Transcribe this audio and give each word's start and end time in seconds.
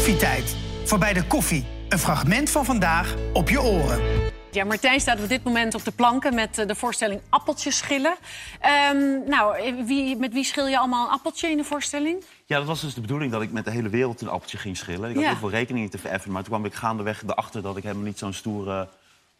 Koffietijd. 0.00 0.56
Voorbij 0.84 1.12
de 1.12 1.24
koffie. 1.26 1.64
Een 1.88 1.98
fragment 1.98 2.50
van 2.50 2.64
vandaag 2.64 3.14
op 3.32 3.48
je 3.48 3.62
oren. 3.62 4.00
Ja, 4.50 4.64
Martijn 4.64 5.00
staat 5.00 5.20
op 5.20 5.28
dit 5.28 5.44
moment 5.44 5.74
op 5.74 5.84
de 5.84 5.90
planken 5.90 6.34
met 6.34 6.58
eh, 6.58 6.66
de 6.66 6.74
voorstelling 6.74 7.20
Appeltjes 7.28 7.76
schillen. 7.76 8.14
Ehm, 8.60 8.96
nou, 9.28 9.74
wie, 9.86 10.16
met 10.16 10.32
wie 10.32 10.44
schil 10.44 10.66
je 10.68 10.78
allemaal 10.78 11.06
een 11.06 11.12
appeltje 11.12 11.50
in 11.50 11.56
de 11.56 11.64
voorstelling? 11.64 12.24
Ja, 12.46 12.56
dat 12.58 12.66
was 12.66 12.80
dus 12.80 12.94
de 12.94 13.00
bedoeling 13.00 13.32
dat 13.32 13.42
ik 13.42 13.52
met 13.52 13.64
de 13.64 13.70
hele 13.70 13.88
wereld 13.88 14.20
een 14.20 14.28
appeltje 14.28 14.58
ging 14.58 14.76
schillen. 14.76 15.08
Ik 15.08 15.14
had 15.14 15.24
Ja. 15.24 15.30
heel 15.30 15.38
veel 15.38 15.50
rekeningen 15.50 15.90
te 15.90 15.98
vereffenen, 15.98 16.34
maar 16.34 16.42
toen 16.42 16.52
kwam 16.52 16.64
ik 16.64 16.74
gaandeweg 16.74 17.22
erachter 17.22 17.62
dat 17.62 17.76
ik 17.76 17.82
helemaal 17.82 18.04
niet 18.04 18.18
zo'n 18.18 18.32
stoere, 18.32 18.88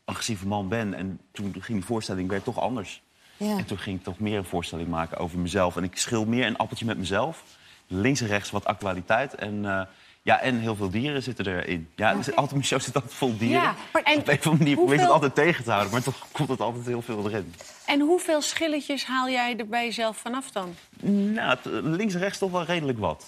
agressieve 0.05 0.47
man 0.47 0.69
ben. 0.69 0.95
En 0.95 1.21
toen 1.33 1.55
ging 1.59 1.79
die 1.79 1.87
voorstelling 1.87 2.29
weer 2.29 2.43
toch 2.43 2.61
anders. 2.61 3.03
Ja. 3.37 3.57
En 3.59 3.65
toen 3.65 3.79
ging 3.79 3.99
ik 3.99 4.05
toch 4.05 4.19
meer 4.19 4.39
een 4.39 4.45
voorstelling 4.45 4.89
maken 4.89 5.19
over 5.19 5.39
mezelf. 5.39 5.77
En 5.77 5.85
ik 5.85 5.97
schil 5.97 6.25
meer 6.25 6.47
een 6.47 6.57
appeltje 6.57 6.85
met 6.87 6.99
mezelf. 6.99 7.43
Links 7.87 8.21
en 8.21 8.27
rechts 8.27 8.51
wat 8.51 8.65
actualiteit. 8.65 9.35
En, 9.35 9.65
eh, 9.65 9.81
ja, 10.23 10.41
en 10.41 10.59
heel 10.59 10.77
veel 10.77 10.91
dieren 10.91 11.23
zitten 11.23 11.47
erin. 11.47 11.89
Ja, 11.97 12.15
dus 12.15 12.29
altijd, 12.29 12.51
mijn 12.51 12.65
show 12.65 12.81
zit 12.81 12.95
altijd 12.95 13.15
vol 13.15 13.37
dieren. 13.39 13.63
Ja, 13.63 13.75
maar 13.93 14.03
en 14.03 14.19
Op 14.19 14.29
een 14.29 14.39
of 14.39 14.45
andere 14.47 14.59
manier 14.65 14.77
probeer 14.77 14.95
ik 14.95 15.01
het 15.01 15.11
altijd 15.11 15.35
tegen 15.35 15.65
te 15.65 15.71
houden. 15.71 15.93
Maar 15.93 16.03
toch 16.03 16.27
komt 16.33 16.49
het 16.49 16.61
altijd 16.61 16.87
heel 16.87 17.03
veel 17.03 17.29
erin. 17.29 17.55
En 17.87 18.01
hoeveel 18.01 18.41
schilletjes 18.41 19.05
haal 19.07 19.29
jij 19.29 19.57
er 19.59 19.67
bij 19.67 19.85
jezelf 19.85 20.17
vanaf 20.17 20.51
dan? 20.51 20.75
Nou, 21.01 21.57
links 21.83 22.15
en 22.15 22.21
rechts 22.21 22.39
toch 22.39 22.51
wel 22.51 22.63
redelijk 22.65 22.99
wat. 22.99 23.25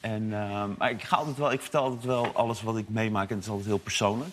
En, 0.00 0.28
eh, 0.32 0.64
maar 0.78 0.90
ik, 0.90 1.02
ga 1.02 1.16
altijd 1.16 1.36
wel, 1.36 1.52
ik 1.52 1.60
vertel 1.60 1.82
altijd 1.82 2.04
wel 2.04 2.26
alles 2.34 2.62
wat 2.62 2.76
ik 2.76 2.88
meemaak 2.88 3.28
en 3.28 3.34
het 3.34 3.44
is 3.44 3.50
altijd 3.50 3.68
heel 3.68 3.78
persoonlijk. 3.78 4.30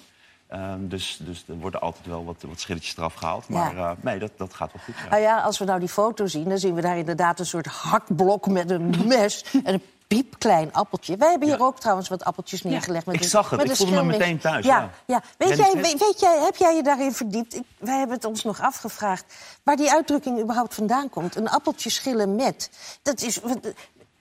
Ehm, 0.47 0.87
dus, 0.87 1.17
dus 1.21 1.43
er 1.47 1.55
worden 1.55 1.81
altijd 1.81 2.05
wel 2.05 2.25
wat, 2.25 2.35
wat 2.47 2.59
schilletjes 2.59 2.97
eraf 2.97 3.13
gehaald. 3.13 3.49
Maar 3.49 3.75
Ja. 3.75 3.89
eh, 3.89 3.95
nee, 4.01 4.19
dat, 4.19 4.31
dat 4.37 4.53
gaat 4.53 4.71
wel 4.73 4.81
goed. 4.83 4.95
Ja. 5.03 5.09
Nou 5.09 5.21
ja, 5.21 5.41
als 5.41 5.57
we 5.57 5.65
nou 5.65 5.79
die 5.79 5.89
foto 5.89 6.25
zien, 6.27 6.49
dan 6.49 6.57
zien 6.57 6.73
we 6.73 6.81
daar 6.81 6.97
inderdaad 6.97 7.39
een 7.39 7.45
soort 7.45 7.65
hakblok 7.65 8.47
met 8.47 8.69
een 8.69 8.95
mes 9.07 9.45
en 9.63 9.73
een 9.73 9.81
piepklein 10.07 10.73
appeltje. 10.73 11.17
Wij 11.17 11.29
hebben 11.29 11.47
hier 11.47 11.57
Ja. 11.57 11.63
ook 11.63 11.79
trouwens 11.79 12.09
wat 12.09 12.23
appeltjes 12.23 12.63
neergelegd. 12.63 13.05
Met 13.05 13.15
Ik 13.15 13.21
een- 13.21 13.29
zag 13.29 13.49
het, 13.49 13.59
met 13.59 13.69
ik 13.69 13.75
voelde 13.75 13.95
me 13.95 14.03
meteen 14.03 14.39
thuis, 14.39 14.65
Ja, 14.65 14.77
ja. 14.79 14.89
ja. 15.05 15.21
Weet, 15.37 15.49
Ja, 15.49 15.55
jij, 15.55 15.81
weet, 15.97 16.19
jij, 16.19 16.39
heb 16.43 16.55
jij 16.55 16.75
je 16.75 16.83
daarin 16.83 17.13
verdiept? 17.13 17.55
Ik, 17.55 17.63
wij 17.77 17.97
hebben 17.97 18.15
het 18.15 18.25
ons 18.25 18.43
nog 18.43 18.61
afgevraagd 18.61 19.25
waar 19.63 19.75
die 19.75 19.91
uitdrukking 19.91 20.41
überhaupt 20.41 20.73
vandaan 20.73 21.09
komt. 21.09 21.35
Een 21.35 21.49
appeltje 21.49 21.89
schillen 21.89 22.35
met. 22.35 22.69
Dat 23.01 23.21
is. 23.21 23.39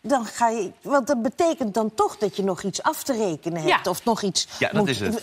Dan 0.00 0.24
ga 0.27 0.48
je, 0.48 0.72
want 0.83 1.06
dat 1.06 1.22
betekent 1.22 1.74
dan 1.74 1.94
toch 1.94 2.16
dat 2.18 2.36
je 2.36 2.42
nog 2.44 2.62
iets 2.62 2.83
af 2.83 3.02
te 3.02 3.12
rekenen 3.12 3.62
hebt. 3.62 3.84
Ja. 3.84 3.91
Of 3.91 4.05
nog 4.05 4.22
iets 4.22 4.48
Ja, 4.58 4.68
dat 4.68 4.77
moet, 4.80 4.89
is 4.89 5.00
het. 5.00 5.22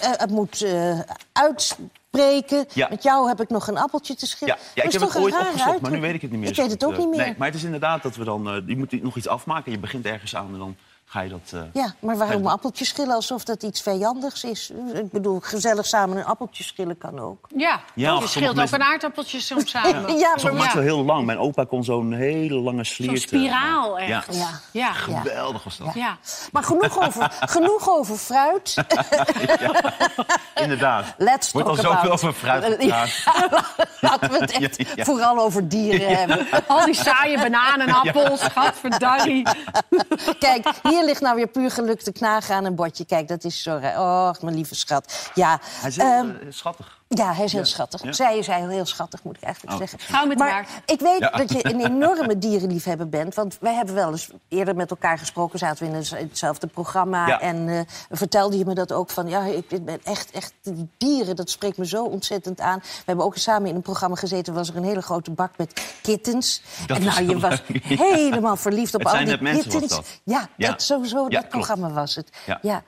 Eh, 2.20 2.38
eh. 2.60 2.66
Ja. 2.74 2.88
Met 2.90 3.04
jou 3.04 3.28
heb 3.28 3.42
ik 3.42 3.50
nog 3.50 3.68
een 3.68 3.78
appeltje 3.78 4.16
te 4.16 4.28
schillen. 4.28 4.58
Ja, 4.74 4.84
ik 4.84 4.92
heb 4.92 5.02
het 5.02 5.18
ooit 5.18 5.40
opgezocht, 5.40 5.82
maar 5.82 5.92
nu 5.92 6.00
weet 6.02 6.14
ik 6.14 6.22
het 6.22 6.32
niet 6.32 6.40
meer. 6.40 6.50
Ik 6.50 6.56
weet 6.56 6.72
het 6.72 6.86
ook 6.86 6.92
eh, 6.92 6.98
niet 6.98 7.10
meer. 7.10 7.18
Nee, 7.20 7.36
maar 7.38 7.48
het 7.48 7.56
is 7.58 7.64
inderdaad 7.64 8.04
dat 8.04 8.16
we 8.16 8.24
dan... 8.24 8.48
eh, 8.50 8.56
je 8.66 8.78
moet 8.78 9.04
nog 9.04 9.16
iets 9.18 9.28
afmaken, 9.28 9.72
je 9.72 9.80
begint 9.80 10.06
ergens 10.06 10.36
aan 10.36 10.50
en 10.54 10.60
dan 10.60 10.76
ga 11.06 11.22
je 11.22 11.30
dat... 11.30 11.52
eh, 11.54 11.62
Ja, 11.74 11.94
maar 12.00 12.18
waarom 12.18 12.48
appeltjes 12.48 12.88
schillen 12.88 13.16
alsof 13.16 13.44
dat 13.44 13.64
iets 13.64 13.82
vijandigs 13.82 14.44
is? 14.44 14.72
Ik 14.94 15.12
bedoel, 15.12 15.40
gezellig 15.40 15.86
samen 15.86 16.18
een 16.18 16.26
appeltje 16.26 16.64
schillen 16.64 16.98
kan 16.98 17.20
ook. 17.20 17.48
Ja, 17.58 17.82
Ja, 17.96 18.12
je 18.20 18.28
scheelt 18.28 18.46
sommige 18.46 18.62
ook 18.76 18.82
een 18.82 18.88
aardappeltje 18.88 19.40
soms 19.42 19.70
samen. 19.76 20.18
Ja, 20.18 20.38
Soms 20.38 20.58
maakt 20.58 20.72
ja. 20.74 20.78
het 20.80 20.88
heel 20.88 21.04
lang. 21.04 21.26
Mijn 21.26 21.38
opa 21.38 21.66
kon 21.66 21.84
zo'n 21.84 22.12
hele 22.14 22.54
lange 22.60 22.84
sliert... 22.84 23.12
Zo'n 23.12 23.28
spiraal 23.40 24.00
eh, 24.00 24.10
echt. 24.10 24.36
Ja, 24.36 24.40
Ja. 24.72 24.84
Ja. 24.86 24.92
geweldig 24.94 25.64
was 25.64 25.78
dat. 25.78 25.94
Ja. 25.94 26.18
Maar 26.52 26.64
genoeg 26.64 27.00
over, 27.02 27.32
genoeg 27.56 27.90
over 27.90 28.16
fruit. 28.16 28.76
Inderdaad. 30.64 31.14
Let's 31.18 31.52
Wordt 31.52 31.68
al 31.70 31.76
talk 31.76 32.03
about- 32.06 32.24
over 32.24 32.34
fruit. 32.34 32.84
Laten 34.02 34.30
we 34.32 34.38
het 34.38 34.52
echt 34.52 34.78
Ja, 34.78 34.86
ja. 34.96 35.04
vooral 35.04 35.40
over 35.40 35.68
dieren 35.70 36.18
hebben. 36.18 36.48
Al 36.68 36.86
die 36.86 36.94
saaie 36.96 37.38
bananen 37.38 37.88
en 37.88 37.94
appels, 37.94 38.42
gadverdarrie. 38.42 39.48
Kijk, 40.40 40.68
hier 40.84 41.06
ligt 41.06 41.22
nou 41.22 41.36
weer 41.36 41.48
puur 41.48 41.72
geluk 41.72 42.02
te 42.02 42.12
knagen 42.12 42.56
aan 42.56 42.66
een 42.66 42.76
bordje. 42.76 43.06
Kijk, 43.06 43.28
dat 43.28 43.44
is 43.44 43.62
zo... 43.64 43.76
Oh, 43.76 44.32
mijn 44.42 44.56
lieve 44.56 44.76
schat. 44.76 45.30
Ja, 45.34 45.60
Hij 45.64 45.90
is 45.90 45.96
heel 45.96 46.06
ehm, 46.06 46.30
eh, 46.30 46.36
schattig. 46.50 47.02
Ja, 47.18 47.34
hij 47.34 47.46
is 47.46 47.54
heel 47.54 47.66
schattig. 47.66 48.04
Ja. 48.04 48.12
Zij 48.12 48.38
is 48.38 48.48
heel, 48.48 48.68
heel 48.70 48.86
schattig, 48.86 49.24
moet 49.24 49.36
ik 49.38 49.44
eigenlijk 49.44 49.74
Oh. 49.74 49.80
zeggen. 49.80 50.00
Gauw 50.00 50.26
met 50.26 50.38
maar 50.38 50.52
haar. 50.52 50.68
ik 50.86 51.00
weet 51.00 51.20
Ja. 51.20 51.30
dat 51.30 51.52
je 51.52 51.66
een 51.74 51.86
enorme 51.86 52.38
dierenliefhebber 52.38 53.10
bent. 53.10 53.36
Want 53.36 53.58
wij 53.60 53.74
hebben 53.74 53.96
wel 53.96 54.12
eens 54.12 54.30
eerder 54.48 54.76
met 54.76 54.90
elkaar 54.90 55.18
gesproken. 55.18 55.60
Zaten 55.60 55.84
we 55.86 55.92
in 55.92 55.98
het- 56.00 56.10
hetzelfde 56.10 56.68
programma. 56.68 57.28
Ja. 57.28 57.40
En 57.40 57.70
eh, 57.70 57.80
vertelde 58.12 58.58
je 58.58 58.66
me 58.66 58.74
dat 58.74 58.92
ook 58.92 59.10
van... 59.10 59.28
ja, 59.28 59.44
ik 59.46 59.86
ben 59.86 60.00
echt, 60.04 60.32
echt... 60.32 60.54
Die 60.62 60.90
dieren, 60.98 61.36
dat 61.36 61.50
spreekt 61.50 61.78
me 61.78 61.86
zo 61.86 62.04
ontzettend 62.04 62.60
aan. 62.60 62.80
We 62.80 63.04
hebben 63.06 63.26
ook 63.26 63.38
samen 63.38 63.70
in 63.70 63.76
een 63.76 63.82
programma 63.82 64.16
gezeten. 64.16 64.54
was 64.54 64.70
er 64.70 64.76
een 64.76 64.84
hele 64.84 65.02
grote 65.02 65.32
bak 65.32 65.52
met 65.58 65.82
kittens. 66.02 66.62
Dat 66.88 66.98
en 66.98 67.04
nou, 67.04 67.28
je 67.30 67.40
was 67.40 67.62
leuk. 67.68 67.84
helemaal 67.84 68.56
verliefd 68.56 68.94
op 68.96 69.00
Het 69.04 69.10
al 69.10 69.16
zijn 69.26 69.40
die 69.44 69.62
kittens. 69.62 69.88
dat. 69.90 70.06
Ja, 70.24 70.48
Ja. 70.58 70.70
Dat, 70.70 70.82
sowieso, 70.82 71.18
Ja, 71.18 71.24
dat 71.24 71.40
klopt. 71.40 71.50
programma 71.50 71.90
was 71.90 72.16
het. 72.16 72.30
Ja. 72.62 72.84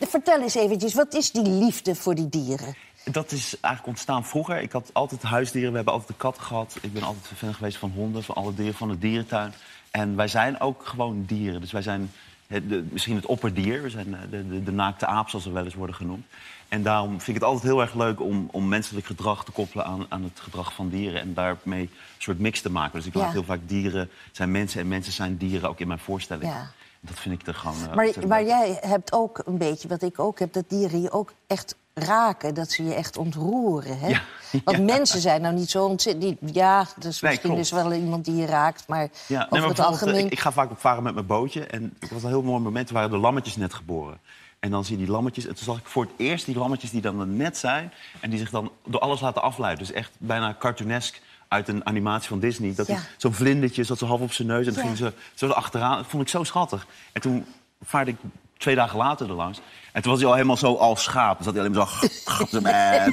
Vertel 0.00 0.40
eens 0.40 0.54
eventjes, 0.54 0.94
wat 0.94 1.14
is 1.14 1.30
die 1.30 1.42
liefde 1.48 1.94
voor 1.94 2.14
die 2.14 2.28
dieren? 2.28 2.74
Dat 3.04 3.32
is 3.32 3.60
eigenlijk 3.60 3.86
ontstaan 3.86 4.24
vroeger. 4.24 4.60
Ik 4.60 4.72
had 4.72 4.90
altijd 4.92 5.22
huisdieren. 5.22 5.70
We 5.70 5.76
hebben 5.76 5.92
altijd 5.94 6.10
een 6.12 6.16
kat 6.16 6.38
gehad. 6.38 6.76
Ik 6.80 6.92
ben 6.92 7.02
altijd 7.02 7.26
fan 7.36 7.54
geweest 7.54 7.76
van 7.76 7.90
honden, 7.90 8.22
van 8.22 8.34
alle 8.34 8.54
dieren 8.54 8.74
van 8.74 8.88
de 8.88 8.98
dierentuin. 8.98 9.52
En 9.90 10.16
wij 10.16 10.28
zijn 10.28 10.60
ook 10.60 10.86
gewoon 10.86 11.24
dieren. 11.26 11.60
Dus 11.60 11.72
wij 11.72 11.82
zijn 11.82 12.10
het, 12.46 12.68
de, 12.68 12.84
misschien 12.90 13.16
het 13.16 13.26
opperdier. 13.26 13.82
We 13.82 13.90
zijn 13.90 14.14
eh, 14.14 14.20
de, 14.30 14.48
de, 14.48 14.62
de 14.62 14.72
naakte 14.72 15.06
aap, 15.06 15.28
zoals 15.28 15.44
we 15.44 15.50
wel 15.50 15.64
eens 15.64 15.74
worden 15.74 15.94
genoemd. 15.96 16.26
En 16.68 16.82
daarom 16.82 17.10
vind 17.10 17.28
ik 17.28 17.34
het 17.34 17.42
altijd 17.44 17.62
heel 17.64 17.80
erg 17.80 17.94
leuk 17.94 18.20
om, 18.20 18.48
om 18.52 18.68
menselijk 18.68 19.06
gedrag 19.06 19.44
te 19.44 19.50
koppelen 19.52 19.84
aan, 19.84 20.06
aan 20.08 20.22
het 20.22 20.40
gedrag 20.40 20.72
van 20.74 20.88
dieren. 20.88 21.20
En 21.20 21.34
daarmee 21.34 21.80
een 21.82 21.90
soort 22.18 22.38
mix 22.38 22.60
te 22.60 22.70
maken. 22.70 22.98
Dus 22.98 23.06
ik 23.06 23.14
Ja. 23.14 23.20
laat 23.20 23.32
heel 23.32 23.44
vaak 23.44 23.60
dieren 23.66 24.10
zijn 24.32 24.50
mensen 24.50 24.80
en 24.80 24.88
mensen 24.88 25.12
zijn 25.12 25.36
dieren 25.36 25.68
ook 25.68 25.80
in 25.80 25.86
mijn 25.86 25.98
voorstelling. 25.98 26.50
Ja. 26.52 26.70
Dat 27.00 27.18
vind 27.18 27.40
ik 27.40 27.46
er 27.46 27.54
gewoon. 27.54 27.76
eh, 27.88 27.94
Maar, 27.94 28.26
maar 28.28 28.44
jij 28.44 28.78
hebt 28.80 29.12
ook 29.12 29.42
een 29.44 29.58
beetje, 29.58 29.88
wat 29.88 30.02
ik 30.02 30.18
ook 30.18 30.38
heb, 30.38 30.52
dat 30.52 30.64
dieren 30.68 31.02
je 31.02 31.10
ook 31.10 31.32
echt 31.46 31.74
raken. 31.94 32.54
Dat 32.54 32.70
ze 32.70 32.84
je 32.84 32.94
echt 32.94 33.16
ontroeren. 33.16 33.98
Hè? 33.98 34.08
Ja, 34.08 34.22
Want 34.64 34.76
ja. 34.76 34.82
mensen 34.82 35.20
zijn 35.20 35.42
nou 35.42 35.54
niet 35.54 35.70
zo 35.70 35.84
ontzettend... 35.84 36.38
Ja, 36.52 36.86
dus 36.98 37.20
Nee, 37.20 37.30
misschien 37.30 37.50
klopt. 37.50 37.58
is 37.58 37.70
wel 37.70 37.92
iemand 37.92 38.24
die 38.24 38.36
je 38.36 38.46
raakt. 38.46 38.84
Maar 38.88 39.08
Ja, 39.26 39.36
over 39.38 39.50
nee, 39.50 39.60
maar 39.60 39.68
het 39.68 39.78
eh, 39.78 39.84
algemeen... 39.84 40.24
Ik, 40.26 40.32
ik 40.32 40.38
ga 40.40 40.52
vaak 40.52 40.70
op 40.70 40.80
varen 40.80 41.02
met 41.02 41.14
mijn 41.14 41.26
bootje. 41.26 41.64
En 41.64 41.96
het 41.98 42.10
was 42.10 42.22
een 42.22 42.28
heel 42.28 42.42
mooi 42.42 42.62
moment. 42.62 42.88
Er 42.88 42.94
waren 42.94 43.10
de 43.10 43.16
lammetjes 43.16 43.56
net 43.56 43.74
geboren. 43.74 44.18
En 44.58 44.70
dan 44.70 44.84
zie 44.84 44.98
je 44.98 45.04
die 45.04 45.12
lammetjes. 45.12 45.46
En 45.46 45.54
toen 45.54 45.64
zag 45.64 45.78
ik 45.78 45.86
voor 45.86 46.02
het 46.02 46.12
eerst 46.16 46.46
die 46.46 46.58
lammetjes 46.58 46.90
die 46.90 47.00
dan 47.00 47.20
er 47.20 47.26
net 47.26 47.56
zijn. 47.56 47.92
En 48.20 48.30
die 48.30 48.38
zich 48.38 48.50
dan 48.50 48.70
door 48.86 49.00
alles 49.00 49.20
laten 49.20 49.42
afleiden. 49.42 49.84
Dus 49.86 49.94
echt 49.94 50.10
bijna 50.18 50.56
cartoonesk 50.58 51.20
uit 51.48 51.68
een 51.68 51.86
animatie 51.86 52.28
van 52.28 52.38
Disney. 52.40 52.74
Dat 52.74 52.90
zo'n 53.16 53.32
vlindertje 53.32 53.84
zat 53.84 53.98
zo 53.98 54.06
half 54.06 54.20
op 54.20 54.32
zijn 54.32 54.48
neus. 54.48 54.66
En 54.66 54.74
dan 54.74 54.84
ging 54.84 54.96
ze 54.96 55.12
zo 55.34 55.48
achteraan. 55.48 55.96
Dat 55.96 56.06
vond 56.06 56.22
ik 56.22 56.28
zo 56.28 56.44
schattig. 56.44 56.86
En 57.12 57.20
toen 57.20 57.46
vaarde 57.82 58.10
ik 58.10 58.16
twee 58.60 58.74
dagen 58.74 58.98
later 58.98 59.28
er 59.28 59.34
langs. 59.34 59.60
En 59.92 60.02
toen 60.02 60.10
was 60.10 60.20
hij 60.20 60.28
al 60.30 60.34
helemaal 60.34 60.56
zo 60.56 60.74
als 60.74 61.02
schaap. 61.02 61.34
Dan 61.36 61.44
zat 61.44 61.54
hij 61.54 61.62
alleen 61.62 61.76
maar 61.76 61.88
zo... 62.00 62.06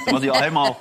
Toen 0.03 0.12
was 0.13 0.22
hij 0.22 0.31
al 0.31 0.40
helemaal... 0.40 0.80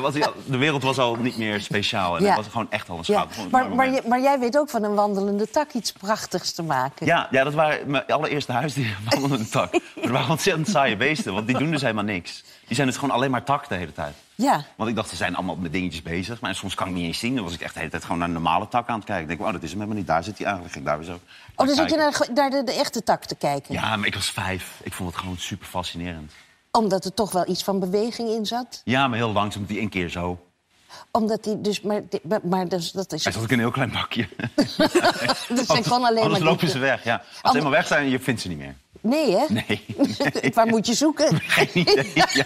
was 0.00 0.14
hij 0.14 0.26
al- 0.26 0.32
de 0.46 0.56
wereld 0.56 0.82
was 0.82 0.98
al 0.98 1.14
niet 1.16 1.36
meer 1.36 1.60
speciaal. 1.60 2.16
En 2.16 2.24
hij 2.24 2.36
was 2.36 2.46
gewoon 2.46 2.66
echt 2.70 2.88
al 2.88 2.98
een 2.98 3.04
schaap. 3.04 3.28
maar, 3.50 3.68
maar, 4.06 4.20
jij 4.20 4.38
weet 4.38 4.58
ook 4.58 4.70
van 4.70 4.82
een 4.82 4.94
wandelende 4.94 5.50
tak 5.50 5.72
iets 5.72 5.92
prachtigs 5.92 6.52
te 6.52 6.62
maken. 6.62 7.06
Ja, 7.06 7.28
ja, 7.30 7.44
dat 7.44 7.54
waren 7.54 7.90
mijn 7.90 8.06
allereerste 8.06 8.52
huisdieren 8.52 8.96
van 9.04 9.32
een 9.32 9.48
tak. 9.50 9.72
Maar 9.72 9.80
dat 9.94 10.10
waren 10.10 10.30
ontzettend 10.30 10.68
saaie 10.68 10.96
beesten, 10.96 11.34
want 11.34 11.46
die 11.46 11.58
doen 11.58 11.70
dus 11.70 11.80
helemaal 11.80 12.04
niks. 12.04 12.44
Die 12.74 12.82
zijn 12.82 12.94
dus 12.94 13.02
gewoon 13.04 13.16
alleen 13.16 13.30
maar 13.30 13.44
tak 13.44 13.68
de 13.68 13.74
hele 13.74 13.92
tijd. 13.92 14.14
Ja. 14.34 14.64
Want 14.76 14.90
ik 14.90 14.96
dacht, 14.96 15.08
ze 15.08 15.16
zijn 15.16 15.34
allemaal 15.36 15.56
met 15.56 15.72
dingetjes 15.72 16.02
bezig. 16.02 16.40
Maar 16.40 16.54
soms 16.54 16.74
kan 16.74 16.88
ik 16.88 16.94
niet 16.94 17.04
eens 17.04 17.18
zien. 17.18 17.34
Dan 17.34 17.44
was 17.44 17.52
ik 17.54 17.60
echt 17.60 17.72
de 17.72 17.78
hele 17.78 17.90
tijd 17.90 18.02
gewoon 18.02 18.18
naar 18.18 18.26
een 18.26 18.34
normale 18.34 18.68
tak 18.68 18.88
aan 18.88 18.96
het 18.96 19.04
kijken. 19.04 19.22
Ik 19.22 19.28
denk, 19.36 19.48
oh, 19.48 19.52
dat 19.52 19.62
is 19.62 19.70
hem 19.70 19.78
helemaal 19.78 19.98
niet. 19.98 20.06
Daar 20.06 20.24
zit 20.24 20.38
hij 20.38 20.46
eigenlijk. 20.46 20.76
Ik 20.76 20.84
daar 20.84 20.98
weer 20.98 21.06
zo. 21.06 21.20
Oh, 21.56 21.66
dan 21.66 21.76
zit 21.76 21.90
je 21.90 21.96
naar, 21.96 22.28
naar 22.34 22.50
de, 22.50 22.64
de 22.64 22.72
echte 22.72 23.02
tak 23.02 23.24
te 23.24 23.34
kijken. 23.34 23.74
Ja, 23.74 23.96
maar 23.96 24.06
ik 24.06 24.14
was 24.14 24.30
vijf. 24.30 24.80
Ik 24.82 24.92
vond 24.92 25.10
het 25.10 25.18
gewoon 25.18 25.36
super 25.38 25.66
fascinerend. 25.66 26.32
Omdat 26.70 27.04
er 27.04 27.14
toch 27.14 27.32
wel 27.32 27.48
iets 27.48 27.64
van 27.64 27.80
beweging 27.80 28.28
in 28.28 28.46
zat. 28.46 28.80
Ja, 28.84 29.08
maar 29.08 29.18
heel 29.18 29.32
langzaam. 29.32 29.64
Die 29.64 29.78
één 29.78 29.88
keer 29.88 30.08
zo. 30.08 30.46
Omdat 31.10 31.44
die 31.44 31.60
dus... 31.60 31.80
Maar, 31.80 32.02
maar, 32.22 32.40
maar 32.42 32.68
dus, 32.68 32.92
dat 32.92 33.12
is... 33.12 33.24
Hij 33.24 33.32
zat 33.32 33.42
ook 33.42 33.48
in 33.48 33.54
een 33.54 33.64
heel 33.64 33.70
klein 33.70 33.92
bakje. 33.92 34.28
Dat 35.48 35.66
zijn 35.66 35.84
gewoon 35.84 36.04
alleen 36.04 36.22
Anders 36.22 36.38
maar... 36.38 36.48
lopen 36.48 36.64
die- 36.64 36.74
ze 36.74 36.78
weg, 36.78 37.04
ja. 37.04 37.22
Als 37.42 37.52
ze 37.52 37.56
eenmaal 37.58 37.72
weg 37.72 37.86
zijn, 37.86 38.08
je 38.08 38.20
vindt 38.20 38.40
ze 38.40 38.48
niet 38.48 38.58
meer. 38.58 38.74
Nee, 39.06 39.36
hè? 39.36 39.44
Nee. 39.48 39.84
Waar 40.54 40.66
moet 40.66 40.86
je 40.86 40.94
zoeken? 40.94 41.40
Geen 41.40 41.68
idee. 41.72 42.12
Ja. 42.32 42.44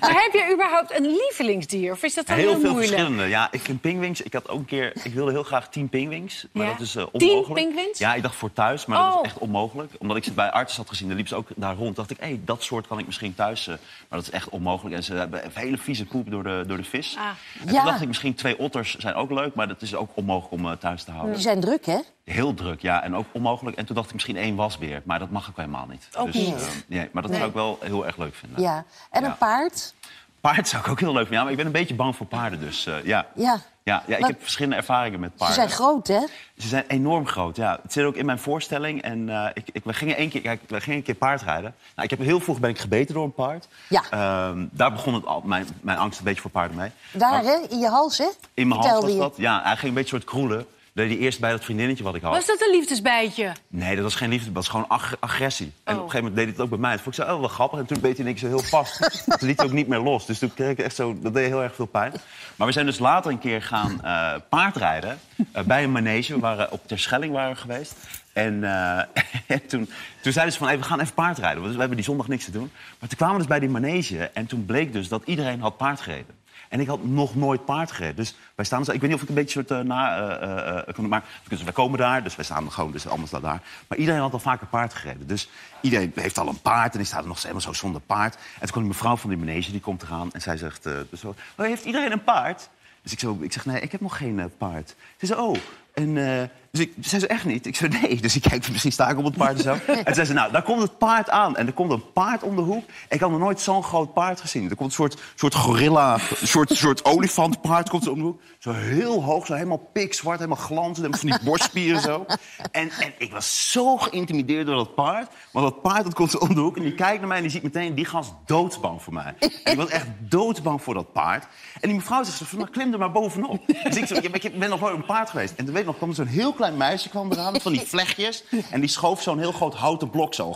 Maar 0.00 0.22
heb 0.22 0.32
je 0.32 0.50
überhaupt 0.52 0.96
een 0.98 1.06
lievelingsdier? 1.06 1.92
Of 1.92 2.02
is 2.02 2.14
dat 2.14 2.26
dan 2.26 2.36
heel, 2.36 2.50
Heel 2.50 2.60
veel 2.60 2.70
moeilijk? 2.70 2.92
verschillende. 2.92 3.28
Ja, 3.28 3.48
ik 3.50 3.60
vind 3.60 3.80
pingwings. 3.80 4.22
Ik 4.22 4.32
had 4.32 4.48
ook 4.48 4.58
een 4.58 4.64
keer. 4.64 4.92
Ik 5.02 5.14
wilde 5.14 5.30
heel 5.30 5.42
graag 5.42 5.68
tien 5.68 5.88
pingwings. 5.88 6.46
Maar 6.52 6.66
Ja. 6.66 6.72
dat 6.72 6.80
is 6.80 6.96
eh, 6.96 7.04
Tien 7.12 7.30
onmogelijk. 7.30 7.64
pinguïns? 7.66 7.98
Ja, 7.98 8.14
ik 8.14 8.22
dacht 8.22 8.34
voor 8.34 8.52
thuis, 8.52 8.86
maar 8.86 8.98
dat 8.98 9.14
Oh. 9.14 9.20
is 9.20 9.26
echt 9.26 9.38
onmogelijk. 9.38 9.92
Omdat 9.98 10.16
ik 10.16 10.24
ze 10.24 10.32
bij 10.32 10.50
artsen 10.50 10.80
had 10.80 10.88
gezien, 10.88 11.08
daar 11.08 11.16
liep 11.16 11.28
ze 11.28 11.34
ook 11.36 11.48
daar 11.56 11.74
rond. 11.76 11.96
dacht 11.96 12.10
ik, 12.10 12.16
hé, 12.20 12.40
dat 12.44 12.62
soort 12.62 12.86
kan 12.86 12.98
ik 12.98 13.06
misschien 13.06 13.34
thuis. 13.34 13.66
eh, 13.66 13.74
maar 14.08 14.18
dat 14.18 14.22
is 14.22 14.30
echt 14.30 14.48
onmogelijk. 14.48 14.94
En 14.96 15.04
ze 15.04 15.14
hebben 15.14 15.42
hele 15.52 15.78
vieze 15.78 16.04
poep 16.04 16.30
door 16.30 16.42
de, 16.42 16.64
door 16.66 16.76
de 16.76 16.84
vis. 16.84 17.16
Ah. 17.18 17.24
En 17.24 17.72
Ja. 17.72 17.72
toen 17.76 17.84
dacht 17.84 18.00
ik, 18.00 18.08
misschien 18.08 18.34
twee 18.34 18.58
otters 18.58 18.96
zijn 18.98 19.14
ook 19.14 19.30
leuk, 19.30 19.54
maar 19.54 19.68
dat 19.68 19.82
is 19.82 19.94
ook 19.94 20.10
onmogelijk 20.14 20.52
om 20.62 20.66
eh, 20.70 20.76
thuis 20.76 21.02
te 21.04 21.10
houden. 21.10 21.32
Die 21.32 21.42
zijn 21.42 21.60
druk, 21.60 21.86
hè? 21.86 21.98
Heel 22.24 22.54
druk, 22.54 22.80
ja, 22.80 23.02
en 23.02 23.16
ook 23.16 23.26
onmogelijk. 23.32 23.76
En 23.76 23.84
toen 23.86 23.94
dacht 23.94 24.06
ik 24.08 24.12
misschien 24.14 24.36
één 24.36 24.56
wasbeer, 24.56 25.02
maar 25.04 25.18
dat 25.18 25.30
mag 25.30 25.48
ook 25.48 25.56
helemaal 25.56 25.86
niet. 25.90 26.08
Ook 26.16 26.26
dus, 26.32 26.34
niet. 26.34 26.54
eh, 26.54 26.66
nee, 26.86 27.08
maar 27.12 27.22
dat 27.22 27.30
Nee. 27.30 27.40
zou 27.40 27.50
ik 27.50 27.56
wel 27.56 27.78
heel 27.82 28.06
erg 28.06 28.16
leuk 28.16 28.34
vinden. 28.34 28.62
Ja. 28.62 28.84
En 29.10 29.22
Ja. 29.22 29.28
een 29.28 29.36
paard? 29.36 29.94
Paard 30.40 30.68
zou 30.68 30.82
ik 30.84 30.88
ook 30.90 31.00
heel 31.00 31.12
leuk 31.12 31.26
vinden, 31.26 31.36
ja, 31.36 31.42
maar 31.42 31.50
ik 31.50 31.56
ben 31.56 31.66
een 31.66 31.72
beetje 31.72 31.94
bang 31.94 32.16
voor 32.16 32.26
paarden, 32.26 32.60
dus 32.60 32.86
eh, 32.86 33.04
ja. 33.04 33.26
Ja. 33.34 33.60
Ja, 33.84 34.02
ja 34.06 34.16
ik 34.16 34.26
heb 34.26 34.40
verschillende 34.42 34.76
ervaringen 34.76 35.20
met 35.20 35.30
Ze 35.30 35.36
paarden. 35.36 35.54
zijn 35.56 35.70
groot, 35.70 36.06
hè? 36.06 36.20
Ze 36.58 36.68
zijn 36.68 36.84
enorm 36.88 37.26
groot, 37.26 37.56
ja. 37.56 37.78
Het 37.82 37.92
zit 37.92 38.04
ook 38.04 38.14
in 38.14 38.26
mijn 38.26 38.38
voorstelling. 38.38 39.02
En 39.02 39.28
eh, 39.28 39.46
ik, 39.54 39.68
ik, 39.72 39.84
we, 39.84 39.92
gingen 39.92 40.16
één 40.16 40.28
keer, 40.28 40.40
kijk, 40.40 40.60
we 40.66 40.80
gingen 40.80 40.98
een 40.98 41.04
keer 41.04 41.14
paardrijden. 41.14 41.74
Nou, 41.94 42.08
ik 42.08 42.10
heb 42.10 42.18
heel 42.18 42.40
vroeg 42.40 42.60
ben 42.60 42.70
ik 42.70 42.78
gebeten 42.78 43.14
door 43.14 43.24
een 43.24 43.34
paard. 43.34 43.68
Ja. 43.88 44.02
Ehm, 44.10 44.66
daar 44.70 44.92
begon 44.92 45.14
het 45.14 45.26
al, 45.26 45.40
mijn, 45.44 45.66
mijn 45.80 45.98
angst 45.98 46.18
een 46.18 46.24
beetje 46.24 46.40
voor 46.40 46.50
paarden 46.50 46.76
mee. 46.76 46.90
Daar, 47.12 47.30
Maar 47.30 47.42
hè? 47.42 47.56
In 47.68 47.78
je 47.78 47.88
hals, 47.88 48.18
hè? 48.18 48.28
In 48.54 48.68
mijn 48.68 48.80
hals 48.80 49.00
was 49.02 49.12
je. 49.12 49.18
dat. 49.18 49.34
Ja, 49.36 49.60
hij 49.62 49.72
ging 49.76 49.88
een 49.88 49.94
beetje 49.94 50.08
soort 50.08 50.24
kroelen. 50.24 50.66
Deed 50.94 51.08
hij 51.08 51.18
eerst 51.18 51.40
bij 51.40 51.50
dat 51.50 51.64
vriendinnetje 51.64 52.04
wat 52.04 52.14
ik 52.14 52.22
had. 52.22 52.32
Was 52.34 52.46
dat 52.46 52.60
een 52.60 52.70
liefdesbijtje? 52.70 53.52
Nee, 53.68 53.94
dat 53.94 54.04
was 54.04 54.14
geen 54.14 54.28
liefde, 54.28 54.44
dat 54.44 54.54
was 54.54 54.68
gewoon 54.68 54.88
ag- 54.88 55.16
agressie. 55.20 55.66
En 55.66 55.72
op 55.94 55.98
Oh. 55.98 56.04
een 56.04 56.10
gegeven 56.10 56.18
moment 56.18 56.34
deed 56.34 56.44
hij 56.44 56.52
het 56.54 56.62
ook 56.62 56.68
bij 56.70 56.78
mij. 56.78 56.90
Dat 56.92 57.00
vond 57.00 57.18
ik 57.18 57.24
zo 57.24 57.32
oh, 57.34 57.40
wel 57.40 57.48
grappig. 57.48 57.78
En 57.78 57.86
toen 57.86 58.00
beet 58.00 58.16
hij 58.16 58.26
keer 58.26 58.38
zo 58.38 58.46
heel 58.46 58.62
vast. 58.62 58.98
toen 59.38 59.48
liet 59.48 59.56
hij 59.56 59.66
ook 59.66 59.72
niet 59.72 59.88
meer 59.88 59.98
los. 59.98 60.26
Dus 60.26 60.38
toen 60.38 60.54
kreeg 60.54 60.70
ik 60.70 60.78
echt 60.78 60.94
zo... 60.94 61.18
Dat 61.20 61.34
deed 61.34 61.46
heel 61.46 61.62
erg 61.62 61.74
veel 61.74 61.86
pijn. 61.86 62.12
Maar 62.56 62.66
we 62.66 62.72
zijn 62.72 62.86
dus 62.86 62.98
later 62.98 63.30
een 63.30 63.38
keer 63.38 63.62
gaan 63.62 64.02
eh, 64.04 64.34
paardrijden. 64.48 65.18
eh, 65.52 65.62
bij 65.64 65.82
een 65.84 65.92
manege. 65.92 66.34
We 66.34 66.40
waren 66.40 66.72
op 66.72 66.86
Terschelling 66.86 67.32
waren 67.32 67.52
we 67.54 67.60
geweest. 67.60 67.94
En, 68.32 68.64
eh, 68.64 68.98
en 69.56 69.66
toen, 69.66 69.90
toen 70.22 70.32
zeiden 70.32 70.52
ze 70.52 70.58
van, 70.58 70.68
hey, 70.68 70.78
we 70.78 70.84
gaan 70.84 71.00
even 71.00 71.14
paardrijden. 71.14 71.60
Want 71.60 71.72
we 71.72 71.78
hebben 71.78 71.96
die 71.96 72.06
zondag 72.06 72.28
niks 72.28 72.44
te 72.44 72.50
doen. 72.50 72.70
Maar 73.00 73.08
toen 73.08 73.18
kwamen 73.18 73.34
we 73.34 73.40
dus 73.40 73.50
bij 73.50 73.60
die 73.60 73.68
manege. 73.68 74.30
En 74.34 74.46
toen 74.46 74.64
bleek 74.64 74.92
dus 74.92 75.08
dat 75.08 75.22
iedereen 75.24 75.60
had 75.60 75.76
paard 75.76 76.00
gereden. 76.00 76.40
En 76.72 76.80
ik 76.80 76.86
had 76.86 77.04
nog 77.04 77.34
nooit 77.34 77.64
paard 77.64 77.92
gereden. 77.92 78.16
Dus 78.16 78.34
wij 78.54 78.64
staan, 78.64 78.80
ik 78.80 78.86
weet 78.86 79.02
niet 79.02 79.14
of 79.14 79.22
ik 79.22 79.28
een 79.28 79.34
beetje 79.34 79.64
soort 79.64 79.70
uh, 79.70 79.80
na... 79.88 80.16
eh, 80.16 80.78
eh, 80.78 80.88
eh, 80.88 80.98
maar 80.98 81.24
dus 81.48 81.62
wij 81.62 81.72
komen 81.72 81.98
daar, 81.98 82.22
dus 82.22 82.36
wij 82.36 82.44
staan 82.44 82.72
gewoon, 82.72 82.92
dus 82.92 83.06
allemaal 83.06 83.26
staat 83.26 83.42
daar. 83.42 83.62
Maar 83.88 83.98
iedereen 83.98 84.20
had 84.20 84.32
al 84.32 84.38
vaker 84.38 84.66
paard 84.66 84.94
gereden. 84.94 85.26
Dus 85.26 85.48
iedereen 85.80 86.12
heeft 86.14 86.38
al 86.38 86.48
een 86.48 86.60
paard 86.60 86.92
en 86.92 86.98
die 86.98 87.06
staat 87.06 87.22
er 87.22 87.28
nog 87.28 87.40
helemaal 87.40 87.60
zo 87.60 87.72
zonder 87.72 88.00
paard. 88.00 88.34
En 88.34 88.60
toen 88.60 88.70
kwam 88.70 88.82
die 88.82 88.92
mevrouw 88.92 89.16
van 89.16 89.30
die 89.30 89.38
manege, 89.38 89.70
die 89.70 89.80
komt 89.80 90.02
eraan 90.02 90.32
en 90.32 90.40
zij 90.40 90.56
zegt... 90.56 90.86
eh, 90.86 90.92
dus 91.10 91.24
oh, 91.24 91.36
heeft 91.56 91.84
iedereen 91.84 92.12
een 92.12 92.24
paard? 92.24 92.68
Dus 93.02 93.12
ik, 93.12 93.18
zo, 93.18 93.38
ik 93.40 93.52
zeg, 93.52 93.66
nee, 93.66 93.80
ik 93.80 93.92
heb 93.92 94.00
nog 94.00 94.16
geen 94.16 94.40
eh, 94.40 94.46
paard. 94.58 94.94
Ze 95.16 95.26
zei, 95.26 95.40
oh, 95.40 95.56
en... 95.94 96.50
dus 96.72 96.80
ik 96.80 96.92
zei 97.00 97.20
ze 97.20 97.26
echt 97.26 97.44
niet. 97.44 97.66
Ik 97.66 97.76
zei 97.76 97.98
nee. 98.00 98.20
Dus 98.20 98.36
ik 98.36 98.42
kijk, 98.42 98.70
misschien 98.70 98.92
sta 98.92 99.08
ik 99.08 99.18
op 99.18 99.24
het 99.24 99.36
paard 99.36 99.60
zo. 99.60 99.76
En 100.04 100.14
zei 100.14 100.26
ze, 100.26 100.32
nou, 100.32 100.52
daar 100.52 100.62
komt 100.62 100.82
het 100.82 100.98
paard 100.98 101.30
aan. 101.30 101.56
En 101.56 101.66
er 101.66 101.72
komt 101.72 101.90
een 101.90 102.12
paard 102.12 102.42
om 102.42 102.56
de 102.56 102.62
hoek. 102.62 102.84
Ik 103.08 103.20
had 103.20 103.30
nog 103.30 103.38
nooit 103.38 103.60
zo'n 103.60 103.82
groot 103.82 104.12
paard 104.12 104.40
gezien. 104.40 104.70
Er 104.70 104.76
komt 104.76 104.88
een 104.88 104.94
soort, 104.94 105.20
soort 105.34 105.54
gorilla, 105.54 106.18
een 106.40 106.46
soort, 106.46 106.70
soort 106.70 107.04
olifantpaard 107.04 107.88
komt 107.88 108.08
om 108.08 108.18
de 108.18 108.24
hoek. 108.24 108.40
Zo 108.58 108.72
heel 108.72 109.22
hoog, 109.22 109.46
zo 109.46 109.54
helemaal 109.54 109.90
pikzwart, 109.92 110.38
helemaal 110.38 110.64
glanzend. 110.64 110.96
Helemaal 110.96 111.18
van 111.18 111.30
die 111.30 111.44
borstspieren 111.44 112.00
zo. 112.00 112.26
En, 112.70 112.90
en 112.90 113.12
ik 113.18 113.32
was 113.32 113.70
zo 113.70 113.96
geïntimideerd 113.96 114.66
door 114.66 114.76
dat 114.76 114.94
paard. 114.94 115.32
Want 115.50 115.66
dat 115.66 115.82
paard 115.82 116.04
dat 116.04 116.14
komt 116.14 116.38
om 116.38 116.54
de 116.54 116.60
hoek 116.60 116.76
en 116.76 116.82
die 116.82 116.94
kijkt 116.94 117.18
naar 117.18 117.28
mij... 117.28 117.36
en 117.36 117.42
die 117.42 117.52
ziet 117.52 117.62
meteen, 117.62 117.94
die 117.94 118.04
gast 118.04 118.32
doodsbang 118.46 119.02
voor 119.02 119.12
mij. 119.12 119.34
Ik 119.64 119.76
was 119.76 119.88
echt 119.88 120.06
doodsbang 120.18 120.82
voor 120.82 120.94
dat 120.94 121.12
paard. 121.12 121.46
En 121.80 121.88
die 121.88 121.94
mevrouw 121.94 122.24
zegt, 122.24 122.52
nou, 122.52 122.70
klim 122.70 122.92
er 122.92 122.98
maar 122.98 123.12
bovenop. 123.12 123.66
Dus 123.66 123.96
ik, 123.96 124.30
maar 124.30 124.44
ik 124.44 124.58
ben 124.58 124.68
nog 124.68 124.80
nooit 124.80 124.94
een 124.94 125.04
paard 125.04 125.30
geweest. 125.30 125.54
En 125.56 125.64
toen 125.64 125.74
weet 125.74 125.84
nog, 125.84 125.96
kwam 125.96 126.12
zo'n 126.12 126.26
heel 126.26 126.52
klein 126.62 126.76
meisje 126.76 127.08
kwam 127.08 127.32
eraan... 127.32 127.52
met 127.52 127.62
van 127.62 127.72
die 127.72 127.86
vlechtjes. 127.86 128.42
En 128.70 128.80
die 128.80 128.90
schoof 128.90 129.22
zo'n 129.22 129.38
heel 129.38 129.52
groot 129.52 129.74
houten 129.74 130.10
blok 130.10 130.34
zo... 130.34 130.54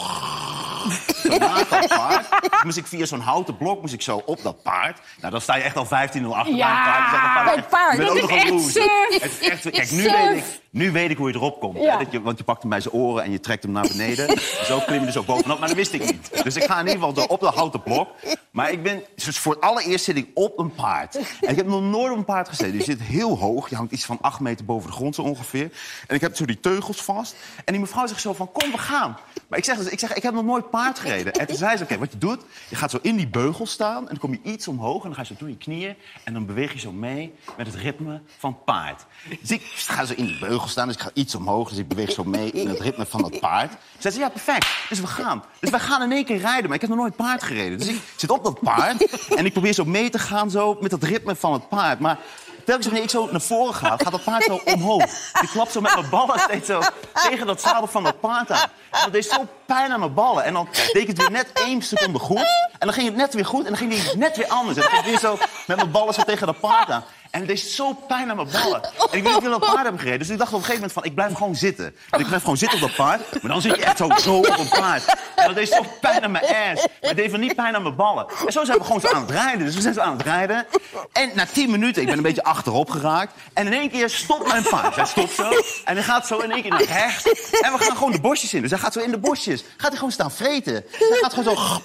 Zo 1.31 1.39
naast 1.39 1.71
dat 1.71 1.89
paard. 1.89 2.27
Moest 2.65 2.77
ik 2.77 2.87
via 2.87 3.07
zo'n 3.07 3.21
houten 3.21 3.57
blok 3.57 3.81
moest 3.81 3.93
ik 3.95 4.03
zo 4.03 4.23
op 4.27 4.43
dat 4.43 4.63
paard. 4.63 5.01
Nou, 5.21 5.33
dan 5.33 5.41
sta 5.41 5.57
je 5.57 5.63
echt 5.63 5.77
al 5.77 5.87
15-0 5.87 5.89
achter 5.89 6.55
Ja, 6.55 6.85
bij 6.85 6.93
paard. 6.93 7.35
Dat 7.35 7.45
bij 7.45 7.55
het 7.55 7.69
paard. 7.69 7.93
je 7.93 7.99
bent 7.99 8.15
Dat 8.15 8.23
ook 8.23 8.31
is 8.31 8.43
echt 8.43 8.73
surf. 8.73 9.23
Het 9.23 9.41
is 9.41 9.49
echt, 9.49 9.71
kijk, 9.71 9.91
nu 9.91 10.03
surf. 10.03 10.29
weet, 10.29 10.37
ik, 10.37 10.61
nu 10.71 10.93
weet 10.93 11.11
ik 11.11 11.17
hoe 11.17 11.29
je 11.29 11.35
erop 11.35 11.61
komt. 11.61 11.79
Ja. 11.79 11.97
Dat 11.97 12.13
je, 12.13 12.23
want 12.23 12.39
je 12.39 12.45
pakt 12.45 12.61
hem 12.61 12.71
bij 12.71 12.81
zijn 12.81 12.95
oren 12.95 13.25
en 13.25 13.31
je 13.31 13.41
trekt 13.41 13.63
hem 13.63 13.73
naar 13.73 13.89
beneden. 13.89 14.39
Zo 14.65 14.79
klim 14.87 15.01
je 15.01 15.07
dus 15.07 15.17
ook 15.17 15.27
bovenop. 15.27 15.59
Maar 15.59 15.69
dat 15.69 15.77
wist 15.77 15.93
ik 15.93 16.05
niet. 16.05 16.45
Dus 16.45 16.57
ik 16.57 16.65
ga 16.65 16.81
in 16.81 16.87
ieder 16.87 17.03
geval 17.09 17.27
op 17.27 17.41
dat 17.41 17.55
houten 17.55 17.83
blok. 17.83 18.09
Maar 18.51 18.71
ik 18.71 18.83
ben, 18.83 19.03
dus 19.15 19.39
voor 19.39 19.55
het 19.55 19.63
allereerst 19.63 20.05
zit 20.05 20.17
ik 20.17 20.29
op 20.35 20.59
een 20.59 20.75
paard. 20.75 21.17
En 21.17 21.51
ik 21.51 21.57
heb 21.57 21.67
nog 21.67 21.83
nooit 21.83 22.11
op 22.13 22.17
een 22.19 22.25
paard 22.25 22.49
gezeten. 22.49 22.75
Je 22.75 22.83
zit 22.83 23.01
heel 23.03 23.39
hoog. 23.39 23.69
Je 23.69 23.77
hangt 23.77 23.93
iets 23.93 24.05
van 24.05 24.19
acht 24.21 24.41
meter 24.41 24.65
boven 24.65 24.91
de 24.91 24.97
grond 24.97 25.15
zo 25.15 25.23
ongeveer. 25.23 25.71
En 26.07 26.15
ik 26.15 26.21
heb 26.21 26.37
zo 26.37 26.45
die 26.45 26.61
teugels 26.61 27.03
vast. 27.03 27.35
En 27.65 27.73
die 27.73 27.81
mevrouw 27.81 28.07
zegt 28.07 28.21
zo 28.21 28.33
van, 28.33 28.53
kom, 28.53 28.71
we 28.71 28.79
gaan. 28.79 29.17
Maar 29.49 29.59
ik 29.59 29.65
zeg, 29.65 29.77
dus, 29.77 29.87
ik 29.87 29.99
zeg, 29.99 30.15
ik 30.15 30.23
heb 30.23 30.35
nog 30.35 30.45
nooit 30.45 30.71
paard 30.71 30.99
gereden. 30.99 31.16
En 31.25 31.47
toen 31.47 31.57
zei 31.57 31.77
ze, 31.77 31.83
oké, 31.83 31.99
wat 31.99 32.13
je 32.13 32.19
doet, 32.19 32.41
je 32.69 32.77
gaat 32.77 32.91
zo 32.91 32.99
in 33.03 33.17
die 33.17 33.29
beugel 33.29 33.67
staan... 33.67 34.01
en 34.03 34.09
dan 34.09 34.19
kom 34.19 34.33
je 34.33 34.41
iets 34.43 34.69
omhoog 34.69 34.97
en 34.97 35.09
dan 35.09 35.15
ga 35.15 35.21
je 35.21 35.27
zo 35.27 35.35
door 35.39 35.49
je 35.49 35.57
knieën... 35.57 35.95
en 36.25 36.33
dan 36.33 36.47
beweeg 36.47 36.73
je 36.73 36.79
zo 36.79 36.93
mee 36.93 37.35
met 37.57 37.67
het 37.67 37.75
ritme 37.75 38.21
van 38.39 38.59
paard. 38.65 39.05
Dus 39.41 39.51
ik 39.51 39.63
ga 39.63 40.05
zo 40.05 40.15
in 40.17 40.25
die 40.25 40.39
beugel 40.39 40.69
staan, 40.69 40.87
dus 40.87 40.97
ik 40.97 41.03
ga 41.03 41.11
iets 41.13 41.35
omhoog... 41.35 41.69
dus 41.69 41.79
ik 41.79 41.89
beweeg 41.89 42.13
zo 42.13 42.25
mee 42.25 42.51
in 42.51 42.69
het 42.69 42.81
ritme 42.81 43.07
van 43.07 43.23
dat 43.23 43.41
paard. 43.41 43.73
Zei 43.99 44.15
ze, 44.15 44.21
ja, 44.21 44.29
perfect, 44.29 44.67
dus 44.89 45.01
we 45.01 45.07
gaan. 45.07 45.45
Dus 45.61 45.71
wij 45.71 45.81
gaan 45.81 46.03
in 46.03 46.13
één 46.13 46.25
keer 46.25 46.39
rijden, 46.39 46.65
maar 46.65 46.75
ik 46.75 46.81
heb 46.81 46.91
nog 46.91 46.99
nooit 46.99 47.17
paard 47.17 47.43
gereden. 47.43 47.79
Dus 47.79 47.89
ik 47.89 48.03
zit 48.17 48.31
op 48.31 48.45
dat 48.45 48.61
paard 48.61 49.29
en 49.35 49.45
ik 49.45 49.53
probeer 49.53 49.73
zo 49.73 49.85
mee 49.85 50.11
te 50.11 50.19
gaan 50.19 50.51
zo 50.51 50.77
met 50.81 50.91
dat 50.91 51.03
ritme 51.03 51.37
van 51.37 51.53
het 51.53 51.69
paard. 51.69 51.99
Maar 51.99 52.19
telkens 52.67 52.87
wanneer 52.87 53.05
ik 53.05 53.11
zo 53.11 53.29
naar 53.31 53.41
voren 53.41 53.75
ga, 53.75 53.97
gaat 53.97 54.11
dat 54.11 54.25
paard 54.25 54.45
zo 54.45 54.61
omhoog. 54.75 55.05
Ik 55.41 55.49
klap 55.53 55.69
zo 55.69 55.81
met 55.81 55.95
mijn 55.95 56.11
ballen 56.11 56.39
steeds 56.39 56.67
zo 56.67 56.81
tegen 57.29 57.47
dat 57.47 57.61
zadel 57.61 57.87
van 57.87 58.05
dat 58.05 58.21
paard 58.21 58.51
aan. 58.51 58.69
En 58.91 59.01
dat 59.03 59.13
deed 59.13 59.27
zo 59.27 59.47
pijn 59.67 59.93
aan 59.93 60.01
mijn 60.01 60.15
ballen. 60.15 60.45
En 60.45 60.53
dan 60.53 60.69
deed 60.73 61.03
ik 61.03 61.07
het 61.07 61.19
weer 61.19 61.31
net 61.31 61.51
één 61.53 61.83
seconde 61.83 62.19
goed. 62.19 62.39
En 62.79 62.87
dan 62.87 62.93
ging 62.93 63.07
het 63.07 63.17
net 63.17 63.35
weer 63.35 63.47
goed 63.47 63.65
en 63.65 63.69
dan 63.69 63.77
ging 63.77 64.03
het 64.03 64.17
net 64.17 64.37
weer 64.37 64.49
anders. 64.49 64.77
En 64.77 64.83
dan 64.83 64.91
ging 64.91 65.05
ik 65.05 65.11
weer 65.11 65.19
zo 65.19 65.39
met 65.67 65.77
mijn 65.77 65.91
ballen 65.91 66.15
zo 66.15 66.23
tegen 66.23 66.47
dat 66.47 66.61
paard 66.61 66.91
aan. 66.91 67.05
En 67.37 67.43
het 67.43 67.51
deed 67.51 67.61
zo 67.61 67.93
pijn 67.93 68.31
aan 68.31 68.37
mijn 68.37 68.49
ballen. 68.53 68.83
En 68.83 69.19
ik 69.19 69.23
weet 69.23 69.41
niet 69.41 69.51
dat 69.51 69.59
paard 69.59 69.83
hebben 69.83 69.99
gereden. 69.99 70.19
Dus 70.19 70.29
ik 70.29 70.39
dacht 70.39 70.53
op 70.53 70.59
een 70.59 70.65
gegeven 70.65 70.81
moment 70.81 70.93
van, 70.93 71.05
ik 71.05 71.15
blijf 71.15 71.33
gewoon 71.33 71.55
zitten. 71.55 71.95
Dus 72.11 72.21
ik 72.21 72.27
blijf 72.27 72.43
gewoon 72.43 72.57
zitten 72.57 72.83
op 72.83 72.89
dat 72.89 72.97
paard. 72.97 73.43
Maar 73.43 73.53
dan 73.53 73.61
zit 73.61 73.77
je 73.77 73.85
echt 73.85 73.97
zo, 73.97 74.09
zo 74.21 74.37
op 74.37 74.59
een 74.59 74.69
paard. 74.69 75.05
En 75.35 75.47
dat 75.47 75.55
deed 75.55 75.69
zo 75.69 75.85
pijn 76.01 76.25
aan 76.25 76.31
mijn 76.31 76.45
ass. 76.45 76.53
Maar 76.53 76.89
het 77.01 77.17
deed 77.17 77.31
van 77.31 77.41
niet 77.41 77.55
pijn 77.55 77.75
aan 77.75 77.83
mijn 77.83 77.97
ballen. 77.97 78.27
En 78.47 78.53
zo 78.53 78.65
zijn 78.65 78.79
we 78.79 78.85
gewoon 78.85 79.01
zo 79.01 79.09
aan 79.09 79.21
het 79.21 79.31
rijden. 79.31 79.65
Dus 79.65 79.75
we 79.75 79.81
zijn 79.81 79.95
zo 79.95 80.01
aan 80.01 80.17
het 80.17 80.23
rijden. 80.23 80.67
En 81.13 81.31
na 81.35 81.47
tien 81.53 81.71
minuten, 81.71 82.03
ik 82.03 82.09
ben 82.09 82.17
een 82.17 82.23
beetje 82.23 82.45
achterop 82.45 82.91
geraakt. 82.91 83.33
En 83.53 83.67
in 83.67 83.73
één 83.73 83.91
keer 83.91 84.11
stopt 84.11 84.47
mijn 84.47 84.63
paard. 84.63 84.97
Hij 84.97 85.07
stopt 85.07 85.35
zo. 85.35 85.51
En 85.85 85.95
hij 85.95 86.03
gaat 86.03 86.27
zo 86.27 86.39
in 86.39 86.51
één 86.51 86.63
keer 86.63 86.71
naar 86.71 86.85
rechts. 86.85 87.25
En 87.61 87.73
we 87.73 87.79
gaan 87.79 87.97
gewoon 87.97 88.13
de 88.13 88.21
bosjes 88.21 88.55
in. 88.55 88.63
Dus 88.63 88.71
hij 88.71 88.81
gaat 88.81 88.93
zo 88.93 89.01
in 89.01 89.11
de 89.11 89.19
bosjes. 89.19 89.65
Gaat 89.77 89.89
hij 89.89 89.97
gewoon 89.97 90.13
staan 90.13 90.33
vreten. 90.33 90.85
Dus 90.99 91.09
hij 91.09 91.19
gaat 91.21 91.35
gewoon 91.35 91.57
zo... 91.57 91.81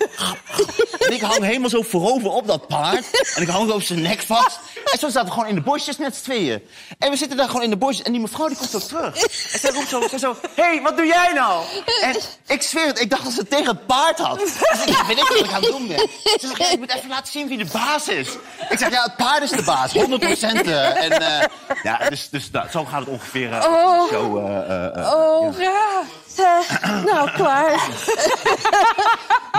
En 1.05 1.13
ik 1.13 1.21
hang 1.21 1.43
helemaal 1.43 1.69
zo 1.69 1.81
voorover 1.81 2.29
op 2.29 2.47
dat 2.47 2.67
paard. 2.67 3.33
En 3.35 3.41
ik 3.41 3.47
hang 3.47 3.69
zo 3.69 3.75
op 3.75 3.81
zijn 3.81 4.01
nek 4.01 4.21
vast. 4.21 4.59
En 4.91 4.99
zo 4.99 5.23
we 5.23 5.31
gewoon 5.31 5.40
in 5.47 5.55
de 5.55 5.61
bosjes 5.61 5.97
met 5.97 6.15
z'n 6.15 6.23
tweeën. 6.23 6.61
En 6.99 7.09
we 7.09 7.15
zitten 7.17 7.37
daar 7.37 7.47
gewoon 7.47 7.63
in 7.63 7.69
de 7.69 7.77
bosjes. 7.77 8.05
En 8.05 8.11
die 8.11 8.21
mevrouw 8.21 8.47
die 8.47 8.57
komt 8.57 8.69
zo 8.69 8.79
terug. 8.79 9.15
En 9.51 9.59
zij 9.59 9.71
roept 9.71 9.87
zo, 9.89 10.17
zo... 10.17 10.35
Hé, 10.55 10.63
hey, 10.63 10.81
wat 10.81 10.97
doe 10.97 11.05
jij 11.05 11.31
nou? 11.33 11.63
En 12.01 12.15
ik 12.47 12.61
zweer 12.61 12.85
het, 12.87 12.99
ik 13.01 13.09
dacht 13.09 13.23
dat 13.23 13.33
ze 13.33 13.39
het 13.39 13.49
tegen 13.49 13.67
het 13.67 13.85
paard 13.85 14.19
had. 14.19 14.39
Dus 14.39 14.51
ik 14.85 15.03
weet 15.07 15.17
ik 15.17 15.27
wat 15.27 15.37
ik 15.37 15.51
aan 15.53 15.61
het 15.61 15.71
doen 15.71 15.87
ben. 15.87 15.97
Ze 16.23 16.37
zegt, 16.47 16.57
ja, 16.57 16.69
ik 16.69 16.79
moet 16.79 16.95
even 16.95 17.09
laten 17.09 17.31
zien 17.31 17.47
wie 17.47 17.57
de 17.57 17.65
baas 17.73 18.07
is. 18.07 18.27
Ik 18.69 18.77
zeg, 18.77 18.89
ja, 18.91 19.03
het 19.03 19.15
paard 19.15 19.43
is 19.43 19.49
de 19.49 19.63
baas. 19.63 19.91
100 19.93 20.21
procent. 20.21 20.61
en 20.67 21.11
eh, 21.21 21.47
ja, 21.83 22.09
dus, 22.09 22.29
dus 22.29 22.51
da- 22.51 22.67
zo 22.71 22.85
gaat 22.85 22.99
het 22.99 23.09
ongeveer. 23.09 23.53
eh, 23.53 23.65
Oh. 23.65 24.09
zo, 24.11 24.37
eh, 24.37 24.57
eh, 24.57 24.97
eh, 24.97 25.13
Oh, 25.13 25.59
Ja. 25.59 26.01
eh, 26.37 27.03
nou, 27.03 27.31
klaar. 27.31 27.79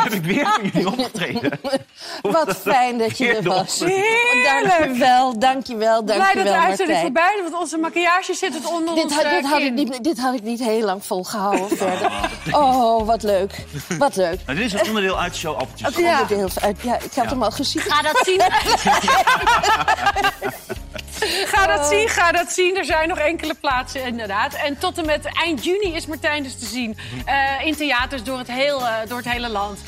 heb 0.08 0.12
ik 0.12 0.24
weer 0.24 0.46
voor 0.46 0.64
jullie 0.72 0.86
opgetreden. 0.86 1.60
Wat 2.22 2.56
fijn 2.56 2.98
dat 2.98 3.18
je 3.18 3.24
er 3.26 3.32
Heerlijk. 3.32 3.54
was. 3.54 3.78
Heerlijk. 3.80 4.78
Dankjewel, 4.78 5.38
dankjewel, 5.38 6.02
Blij 6.02 6.16
dat 6.16 6.26
de 6.26 6.32
dankjewel, 6.34 6.54
uitzending 6.68 6.98
voorbij 7.00 7.34
is, 7.36 7.42
want 7.50 7.62
onze 7.62 7.78
maquillage 7.78 8.34
zit 8.34 8.54
het 8.54 8.66
onder 8.66 8.94
Dit, 8.94 9.04
ons 9.04 9.14
had, 9.14 9.24
eh, 9.24 9.30
dit, 9.30 9.46
had 9.46 9.60
ik 9.60 9.72
niet, 9.72 10.04
dit 10.04 10.18
had 10.18 10.34
ik 10.34 10.42
niet 10.42 10.60
heel 10.64 10.84
lang 10.84 11.04
volgehouden 11.04 11.76
verder. 11.76 12.10
Oh, 12.50 13.06
wat 13.06 13.22
leuk. 13.22 13.64
Wat 13.98 14.16
leuk. 14.16 14.38
Nou, 14.46 14.58
dit 14.58 14.66
is 14.66 14.72
een 14.72 14.86
onderdeel 14.86 15.20
uit 15.20 15.32
de 15.32 15.38
show 15.38 15.56
Appeltjes. 15.56 15.88
Het 15.88 15.96
onderdeel 15.96 16.48
uit, 16.60 16.76
ja, 16.82 16.94
ik 16.94 17.12
had 17.14 17.30
hem 17.30 17.42
al 17.42 17.50
gezien. 17.50 17.82
Ga 17.82 18.02
dat 18.02 18.20
zien. 18.24 18.40
Ga 21.46 21.66
dat 21.66 21.86
zien, 21.86 22.08
ga 22.08 22.32
dat 22.32 22.52
zien. 22.52 22.76
Er 22.76 22.84
zijn 22.84 23.08
nog 23.08 23.18
enkele 23.18 23.54
plaatsen, 23.54 24.04
inderdaad. 24.06 24.54
En 24.54 24.78
tot 24.78 24.98
en 24.98 25.06
met 25.06 25.24
eind 25.42 25.64
juni 25.64 25.94
is 25.94 26.06
Martijn 26.06 26.42
dus 26.42 26.58
te 26.58 26.66
zien. 26.66 26.96
eh, 27.24 27.66
in 27.66 27.76
theaters 27.76 28.22
door 28.22 28.38
het, 28.38 28.48
heel, 28.48 28.86
eh, 28.86 28.94
door 29.08 29.16
het 29.18 29.28
hele 29.28 29.48
land. 29.48 29.80